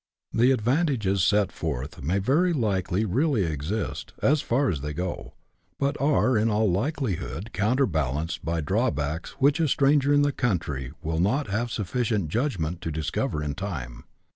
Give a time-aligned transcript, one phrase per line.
[0.33, 5.35] The advantages set forth may very likely really exist, as far as they go,
[5.77, 7.89] but are in all likelihood coun CHAP.
[7.91, 8.43] XIV.] HINTS TO CAPITALISTS.
[8.43, 12.81] 159 terbalanced by drawbacks which a stranger in the country will not have sufficient judgment
[12.81, 14.05] to discover in time.